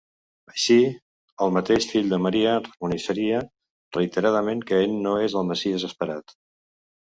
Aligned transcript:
Així, 0.51 0.77
el 1.47 1.53
mateix 1.57 1.85
fill 1.91 2.09
de 2.15 2.19
Maria 2.29 2.55
reconeixeria 2.65 3.43
reiteradament 4.01 4.67
que 4.73 4.83
ell 4.89 4.99
no 5.07 5.15
és 5.29 5.41
el 5.43 5.49
Messies 5.55 5.91
esperat. 5.93 6.39